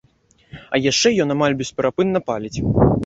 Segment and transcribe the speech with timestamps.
[0.73, 2.55] А яшчэ ён амаль бесперапынна паліць.